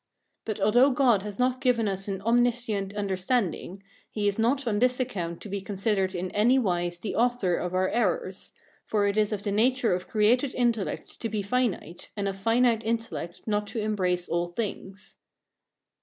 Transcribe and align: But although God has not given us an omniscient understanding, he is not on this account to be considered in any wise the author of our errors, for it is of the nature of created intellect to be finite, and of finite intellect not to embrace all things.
But 0.45 0.59
although 0.59 0.89
God 0.89 1.21
has 1.21 1.37
not 1.37 1.61
given 1.61 1.87
us 1.87 2.07
an 2.07 2.21
omniscient 2.23 2.91
understanding, 2.95 3.83
he 4.09 4.27
is 4.27 4.39
not 4.39 4.65
on 4.65 4.79
this 4.79 4.99
account 4.99 5.41
to 5.41 5.47
be 5.47 5.61
considered 5.61 6.15
in 6.15 6.31
any 6.31 6.57
wise 6.57 6.99
the 7.01 7.15
author 7.15 7.55
of 7.55 7.75
our 7.75 7.87
errors, 7.87 8.51
for 8.83 9.05
it 9.05 9.15
is 9.15 9.31
of 9.31 9.43
the 9.43 9.51
nature 9.51 9.93
of 9.93 10.07
created 10.07 10.55
intellect 10.55 11.21
to 11.21 11.29
be 11.29 11.43
finite, 11.43 12.09
and 12.17 12.27
of 12.27 12.35
finite 12.35 12.83
intellect 12.83 13.41
not 13.45 13.67
to 13.67 13.79
embrace 13.81 14.27
all 14.27 14.47
things. 14.47 15.17